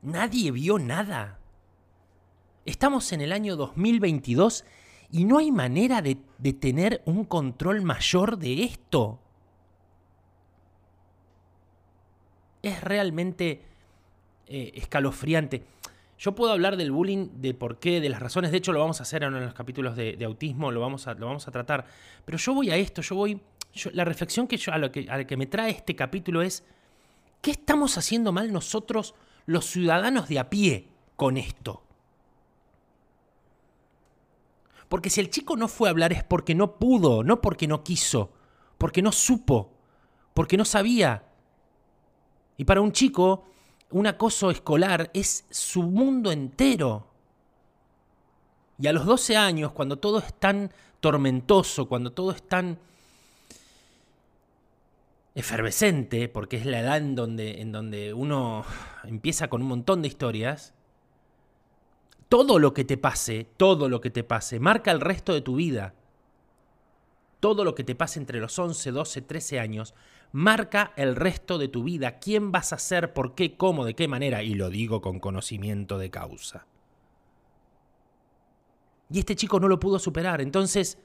Nadie 0.00 0.50
vio 0.50 0.78
nada. 0.78 1.40
Estamos 2.64 3.12
en 3.12 3.20
el 3.20 3.32
año 3.32 3.54
2022 3.54 4.64
y 5.10 5.26
no 5.26 5.36
hay 5.36 5.52
manera 5.52 6.00
de, 6.00 6.16
tener 6.54 7.02
un 7.04 7.26
control 7.26 7.82
mayor 7.82 8.38
de 8.38 8.64
esto. 8.64 9.20
Es 12.62 12.82
realmente 12.82 13.60
eh, 14.46 14.72
escalofriante. 14.74 15.75
Yo 16.18 16.34
puedo 16.34 16.52
hablar 16.52 16.76
del 16.76 16.92
bullying, 16.92 17.28
de 17.34 17.52
por 17.52 17.78
qué, 17.78 18.00
de 18.00 18.08
las 18.08 18.20
razones. 18.20 18.50
De 18.50 18.56
hecho, 18.56 18.72
lo 18.72 18.80
vamos 18.80 19.00
a 19.00 19.02
hacer 19.02 19.22
en 19.22 19.38
los 19.38 19.54
capítulos 19.54 19.96
de, 19.96 20.18
autismo, 20.24 20.70
lo 20.70 20.80
vamos, 20.80 21.06
a, 21.06 21.14
lo 21.14 21.26
vamos 21.26 21.46
a 21.46 21.50
tratar. 21.50 21.86
Pero 22.24 22.38
yo 22.38 22.54
voy 22.54 22.70
a 22.70 22.76
esto, 22.76 23.02
yo 23.02 23.16
voy. 23.16 23.40
la 23.92 24.04
reflexión 24.04 24.46
que 24.46 24.56
yo, 24.56 24.72
a, 24.72 24.78
lo 24.78 24.90
que, 24.90 25.06
a 25.10 25.26
que 25.26 25.36
me 25.36 25.46
trae 25.46 25.70
este 25.70 25.94
capítulo 25.94 26.40
es: 26.40 26.64
¿qué 27.42 27.50
estamos 27.50 27.98
haciendo 27.98 28.32
mal 28.32 28.50
nosotros, 28.50 29.14
los 29.44 29.66
ciudadanos 29.66 30.28
de 30.28 30.38
a 30.38 30.48
pie, 30.48 30.88
con 31.16 31.36
esto? 31.36 31.82
Porque 34.88 35.10
si 35.10 35.20
el 35.20 35.30
chico 35.30 35.56
no 35.56 35.68
fue 35.68 35.88
a 35.88 35.90
hablar 35.90 36.12
es 36.12 36.24
porque 36.24 36.54
no 36.54 36.78
pudo, 36.78 37.24
no 37.24 37.40
porque 37.40 37.66
no 37.66 37.82
quiso, 37.82 38.32
porque 38.78 39.02
no 39.02 39.12
supo, 39.12 39.72
porque 40.32 40.56
no 40.56 40.64
sabía. 40.64 41.24
Y 42.56 42.64
para 42.64 42.80
un 42.80 42.92
chico, 42.92 43.44
un 43.90 44.06
acoso 44.06 44.50
escolar 44.50 45.10
es 45.14 45.44
su 45.50 45.82
mundo 45.82 46.32
entero. 46.32 47.06
Y 48.78 48.86
a 48.86 48.92
los 48.92 49.06
12 49.06 49.36
años, 49.36 49.72
cuando 49.72 49.96
todo 49.96 50.18
es 50.18 50.34
tan 50.34 50.70
tormentoso, 51.00 51.88
cuando 51.88 52.12
todo 52.12 52.32
es 52.32 52.42
tan 52.42 52.78
efervescente, 55.34 56.28
porque 56.28 56.56
es 56.56 56.66
la 56.66 56.80
edad 56.80 56.96
en 56.96 57.14
donde, 57.14 57.60
en 57.60 57.72
donde 57.72 58.14
uno 58.14 58.64
empieza 59.04 59.48
con 59.48 59.62
un 59.62 59.68
montón 59.68 60.02
de 60.02 60.08
historias, 60.08 60.72
todo 62.28 62.58
lo 62.58 62.74
que 62.74 62.84
te 62.84 62.96
pase, 62.96 63.46
todo 63.56 63.88
lo 63.88 64.00
que 64.00 64.10
te 64.10 64.24
pase, 64.24 64.58
marca 64.60 64.90
el 64.90 65.00
resto 65.00 65.32
de 65.32 65.42
tu 65.42 65.56
vida. 65.56 65.94
Todo 67.46 67.62
lo 67.62 67.76
que 67.76 67.84
te 67.84 67.94
pase 67.94 68.18
entre 68.18 68.40
los 68.40 68.58
11, 68.58 68.90
12, 68.90 69.22
13 69.22 69.60
años, 69.60 69.94
marca 70.32 70.92
el 70.96 71.14
resto 71.14 71.58
de 71.58 71.68
tu 71.68 71.84
vida. 71.84 72.18
¿Quién 72.18 72.50
vas 72.50 72.72
a 72.72 72.78
ser? 72.78 73.12
¿Por 73.12 73.36
qué? 73.36 73.56
¿Cómo? 73.56 73.84
¿De 73.84 73.94
qué 73.94 74.08
manera? 74.08 74.42
Y 74.42 74.54
lo 74.54 74.68
digo 74.68 75.00
con 75.00 75.20
conocimiento 75.20 75.96
de 75.96 76.10
causa. 76.10 76.66
Y 79.12 79.20
este 79.20 79.36
chico 79.36 79.60
no 79.60 79.68
lo 79.68 79.78
pudo 79.78 80.00
superar. 80.00 80.40
Entonces 80.40 80.98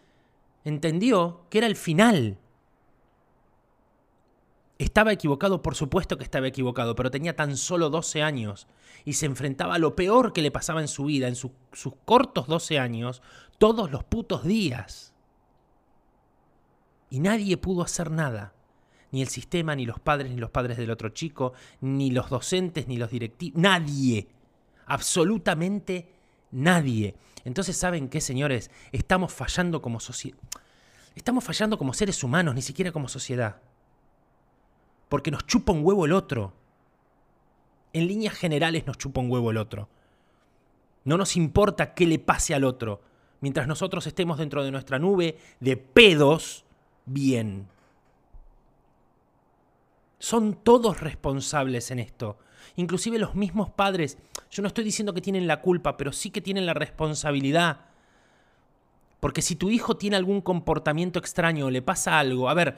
entendió 0.64 1.46
que 1.52 1.60
era 1.60 1.68
el 1.68 1.76
final. 1.76 2.40
Estaba 4.80 5.14
equivocado, 5.14 5.62
por 5.62 5.76
supuesto 5.76 6.18
que 6.18 6.24
estaba 6.24 6.48
equivocado, 6.48 6.96
pero 6.96 7.12
tenía 7.12 7.36
tan 7.36 7.56
solo 7.56 7.92
12 7.92 8.24
años 8.24 8.66
y 9.06 9.14
se 9.14 9.28
enfrentaba 9.28 9.76
a 9.76 9.78
lo 9.78 9.96
peor 9.96 10.34
que 10.34 10.42
le 10.42 10.50
pasaba 10.50 10.82
en 10.82 10.88
su 10.88 11.06
vida, 11.06 11.28
en 11.28 11.36
sus 11.36 11.52
cortos 12.04 12.48
12 12.48 12.80
años, 12.80 13.22
todos 13.60 13.92
los 13.92 14.04
putos 14.04 14.44
días. 14.44 15.12
Y 17.12 17.20
nadie 17.20 17.58
pudo 17.58 17.84
hacer 17.84 18.10
nada 18.10 18.56
ni 19.12 19.22
el 19.22 19.28
sistema, 19.28 19.76
ni 19.76 19.86
los 19.86 20.00
padres, 20.00 20.32
ni 20.32 20.38
los 20.38 20.50
padres 20.50 20.78
del 20.78 20.90
otro 20.90 21.10
chico, 21.10 21.54
ni 21.82 22.12
los 22.12 22.30
docentes, 22.30 22.88
ni 22.88 22.98
los 22.98 23.12
directivos, 23.12 23.62
nadie, 23.62 24.28
absolutamente 24.86 26.10
nadie. 26.52 27.16
Entonces, 27.44 27.76
¿saben 27.78 28.10
qué, 28.10 28.22
señores? 28.22 28.72
Estamos 28.92 29.34
fallando 29.34 29.82
como 29.82 30.00
sociedad. 30.00 30.38
Estamos 31.16 31.44
fallando 31.44 31.78
como 31.78 31.94
seres 31.94 32.24
humanos, 32.24 32.56
ni 32.56 32.62
siquiera 32.62 32.92
como 32.92 33.10
sociedad. 33.10 33.58
Porque 35.10 35.32
nos 35.32 35.46
chupa 35.46 35.74
un 35.74 35.86
huevo 35.86 36.06
el 36.06 36.14
otro. 36.14 36.54
En 37.92 38.08
líneas 38.08 38.36
generales 38.36 38.88
nos 38.88 38.98
chupa 38.98 39.20
un 39.20 39.30
huevo 39.30 39.52
el 39.52 39.58
otro. 39.58 39.90
No 41.04 41.18
nos 41.18 41.36
importa 41.36 41.94
qué 41.94 42.06
le 42.06 42.20
pase 42.20 42.54
al 42.54 42.64
otro. 42.64 43.02
Mientras 43.42 43.68
nosotros 43.68 44.08
estemos 44.08 44.38
dentro 44.38 44.64
de 44.64 44.72
nuestra 44.72 45.00
nube 45.00 45.38
de 45.60 45.76
pedos, 45.76 46.64
bien. 47.06 47.68
Son 50.20 50.54
todos 50.54 51.02
responsables 51.02 51.92
en 51.92 52.00
esto. 52.00 52.38
Inclusive 52.76 53.18
los 53.18 53.36
mismos 53.36 53.70
padres. 53.72 54.18
Yo 54.50 54.62
no 54.62 54.68
estoy 54.68 54.84
diciendo 54.84 55.14
que 55.14 55.22
tienen 55.22 55.48
la 55.48 55.62
culpa, 55.62 55.98
pero 55.98 56.12
sí 56.12 56.30
que 56.30 56.42
tienen 56.42 56.66
la 56.66 56.74
responsabilidad. 56.74 57.86
Porque 59.20 59.42
si 59.42 59.56
tu 59.56 59.70
hijo 59.70 59.98
tiene 59.98 60.16
algún 60.16 60.42
comportamiento 60.42 61.20
extraño 61.20 61.68
o 61.68 61.72
le 61.72 61.82
pasa 61.82 62.20
algo, 62.20 62.50
a 62.50 62.54
ver, 62.54 62.78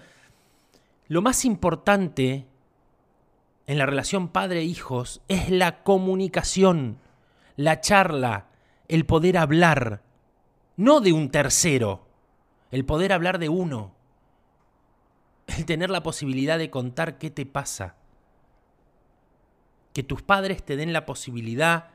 lo 1.08 1.22
más 1.22 1.46
importante 1.46 2.48
en 3.68 3.78
la 3.78 3.86
relación 3.86 4.30
padre-hijos 4.30 5.22
es 5.28 5.50
la 5.50 5.84
comunicación, 5.84 7.00
la 7.56 7.82
charla, 7.82 8.48
el 8.88 9.06
poder 9.06 9.38
hablar, 9.38 10.02
no 10.76 11.02
de 11.02 11.14
un 11.14 11.30
tercero, 11.30 12.08
el 12.72 12.86
poder 12.86 13.14
hablar 13.14 13.40
de 13.40 13.50
uno 13.50 13.94
el 15.48 15.66
tener 15.66 15.90
la 15.90 16.04
posibilidad 16.04 16.58
de 16.58 16.70
contar 16.70 17.18
qué 17.18 17.30
te 17.30 17.46
pasa. 17.46 17.96
Que 19.94 20.04
tus 20.04 20.22
padres 20.22 20.64
te 20.64 20.76
den 20.76 20.94
la 20.94 21.06
posibilidad, 21.06 21.92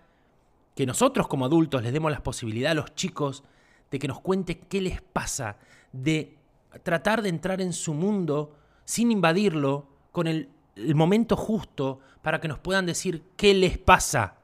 que 0.75 0.87
nosotros 0.87 1.27
como 1.27 1.47
adultos 1.47 1.83
les 1.83 1.93
demos 1.93 2.13
la 2.13 2.23
posibilidad 2.23 2.73
a 2.73 2.75
los 2.75 2.95
chicos 2.95 3.43
de 3.91 3.99
que 3.99 4.09
nos 4.09 4.21
cuenten 4.21 4.61
qué 4.69 4.81
les 4.81 5.01
pasa, 5.01 5.57
de 5.93 6.37
tratar 6.83 7.23
de 7.23 7.31
entrar 7.31 7.61
en 7.61 7.73
su 7.73 7.95
mundo 7.95 8.55
sin 8.85 9.11
invadirlo, 9.11 9.89
con 10.13 10.27
el, 10.27 10.49
el 10.77 10.95
momento 10.95 11.37
justo 11.37 12.01
para 12.23 12.41
que 12.41 12.49
nos 12.49 12.59
puedan 12.59 12.87
decir 12.87 13.23
qué 13.37 13.55
les 13.55 13.79
pasa. 13.79 14.37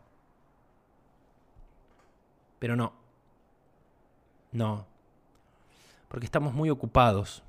Pero 2.59 2.77
no. 2.77 2.93
No. 4.53 4.87
Porque 6.09 6.27
estamos 6.27 6.55
muy 6.55 6.71
ocupados 6.71 7.44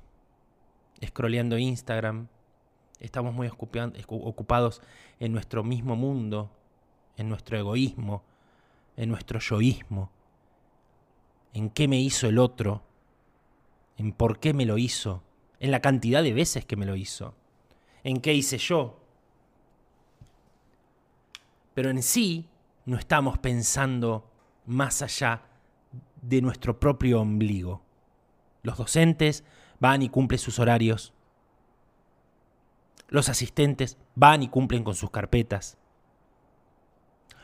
scrolleando 1.04 1.58
Instagram, 1.58 2.28
Estamos 2.98 3.34
muy 3.34 3.48
ocupados 3.48 4.80
en 5.20 5.32
nuestro 5.32 5.62
mismo 5.62 5.96
mundo, 5.96 6.50
en 7.16 7.28
nuestro 7.28 7.58
egoísmo, 7.58 8.24
en 8.96 9.10
nuestro 9.10 9.38
yoísmo, 9.38 10.10
en 11.52 11.68
qué 11.68 11.88
me 11.88 12.00
hizo 12.00 12.26
el 12.28 12.38
otro, 12.38 12.82
en 13.98 14.12
por 14.12 14.38
qué 14.38 14.54
me 14.54 14.64
lo 14.64 14.78
hizo, 14.78 15.22
en 15.60 15.70
la 15.70 15.80
cantidad 15.80 16.22
de 16.22 16.32
veces 16.32 16.64
que 16.64 16.76
me 16.76 16.86
lo 16.86 16.96
hizo, 16.96 17.34
en 18.02 18.20
qué 18.20 18.32
hice 18.32 18.56
yo. 18.56 18.98
Pero 21.74 21.90
en 21.90 22.02
sí 22.02 22.48
no 22.86 22.96
estamos 22.96 23.36
pensando 23.38 24.30
más 24.64 25.02
allá 25.02 25.42
de 26.22 26.40
nuestro 26.40 26.80
propio 26.80 27.20
ombligo. 27.20 27.82
Los 28.62 28.78
docentes 28.78 29.44
van 29.80 30.02
y 30.02 30.08
cumplen 30.08 30.38
sus 30.38 30.58
horarios. 30.58 31.12
Los 33.08 33.28
asistentes 33.28 33.98
van 34.14 34.42
y 34.42 34.48
cumplen 34.48 34.84
con 34.84 34.94
sus 34.94 35.10
carpetas. 35.10 35.78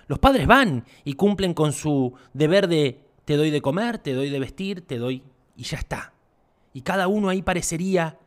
Los 0.06 0.18
padres 0.18 0.46
van 0.46 0.84
y 1.04 1.14
cumplen 1.14 1.54
con 1.54 1.72
su 1.72 2.14
deber 2.32 2.68
de 2.68 3.04
te 3.24 3.36
doy 3.36 3.50
de 3.50 3.62
comer, 3.62 3.98
te 3.98 4.14
doy 4.14 4.30
de 4.30 4.40
vestir, 4.40 4.86
te 4.86 4.98
doy 4.98 5.22
y 5.56 5.62
ya 5.62 5.78
está. 5.78 6.12
Y 6.72 6.82
cada 6.82 7.08
uno 7.08 7.28
ahí 7.28 7.42
parecería 7.42 8.18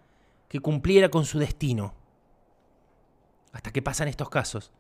que 0.48 0.60
cumpliera 0.60 1.10
con 1.10 1.26
su 1.26 1.40
destino. 1.40 1.94
Hasta 3.52 3.72
que 3.72 3.82
pasan 3.82 4.08
estos 4.08 4.30
casos 4.30 4.72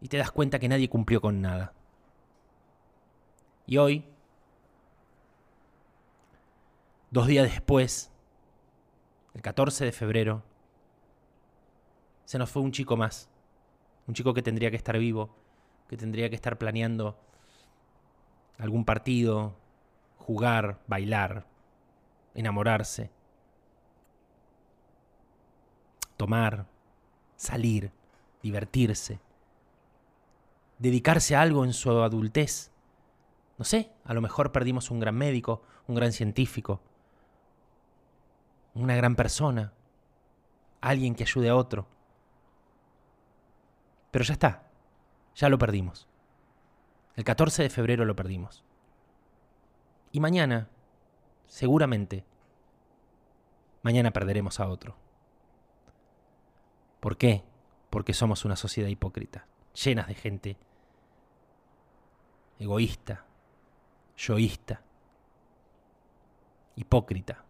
y 0.00 0.08
te 0.08 0.16
das 0.16 0.30
cuenta 0.30 0.58
que 0.58 0.68
nadie 0.68 0.88
cumplió 0.88 1.20
con 1.20 1.40
nada. 1.40 1.72
Y 3.66 3.76
hoy, 3.76 4.04
dos 7.10 7.26
días 7.26 7.50
después, 7.50 8.10
el 9.38 9.42
14 9.42 9.84
de 9.84 9.92
febrero, 9.92 10.42
se 12.24 12.38
nos 12.38 12.50
fue 12.50 12.60
un 12.60 12.72
chico 12.72 12.96
más. 12.96 13.30
Un 14.08 14.14
chico 14.14 14.34
que 14.34 14.42
tendría 14.42 14.68
que 14.68 14.76
estar 14.76 14.98
vivo, 14.98 15.30
que 15.88 15.96
tendría 15.96 16.28
que 16.28 16.34
estar 16.34 16.58
planeando 16.58 17.16
algún 18.58 18.84
partido, 18.84 19.54
jugar, 20.16 20.80
bailar, 20.88 21.46
enamorarse, 22.34 23.12
tomar, 26.16 26.66
salir, 27.36 27.92
divertirse, 28.42 29.20
dedicarse 30.80 31.36
a 31.36 31.42
algo 31.42 31.64
en 31.64 31.74
su 31.74 31.90
adultez. 31.92 32.72
No 33.56 33.64
sé, 33.64 33.92
a 34.04 34.14
lo 34.14 34.20
mejor 34.20 34.50
perdimos 34.50 34.90
un 34.90 34.98
gran 34.98 35.14
médico, 35.14 35.62
un 35.86 35.94
gran 35.94 36.10
científico, 36.10 36.80
una 38.78 38.96
gran 38.96 39.16
persona, 39.16 39.72
alguien 40.80 41.14
que 41.14 41.24
ayude 41.24 41.48
a 41.48 41.56
otro. 41.56 41.86
Pero 44.10 44.24
ya 44.24 44.32
está, 44.32 44.70
ya 45.34 45.48
lo 45.48 45.58
perdimos. 45.58 46.08
El 47.16 47.24
14 47.24 47.64
de 47.64 47.70
febrero 47.70 48.04
lo 48.04 48.14
perdimos. 48.14 48.64
Y 50.12 50.20
mañana, 50.20 50.68
seguramente, 51.46 52.24
mañana 53.82 54.12
perderemos 54.12 54.60
a 54.60 54.68
otro. 54.68 54.96
¿Por 57.00 57.16
qué? 57.16 57.44
Porque 57.90 58.14
somos 58.14 58.44
una 58.44 58.56
sociedad 58.56 58.88
hipócrita, 58.88 59.46
llenas 59.74 60.06
de 60.06 60.14
gente 60.14 60.58
egoísta, 62.58 63.24
yoísta, 64.16 64.82
hipócrita. 66.76 67.44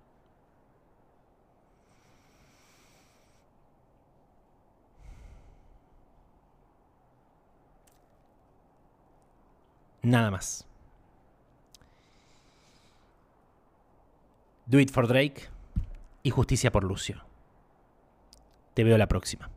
Nada 10.03 10.31
más. 10.31 10.67
Do 14.67 14.79
It 14.79 14.91
for 14.91 15.09
Drake 15.09 15.49
y 16.23 16.31
Justicia 16.31 16.71
por 16.71 16.85
Lucio. 16.85 17.25
Te 18.75 18.85
veo 18.85 18.99
la 18.99 19.09
próxima. 19.09 19.51